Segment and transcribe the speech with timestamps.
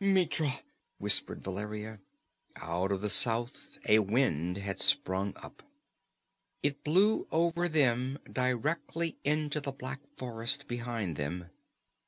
[0.00, 0.60] "Mitra!"
[0.98, 1.98] whispered Valeria.
[2.54, 5.64] Out of the south a wind had sprung up.
[6.62, 11.50] It blew over them directly into the black forest behind them.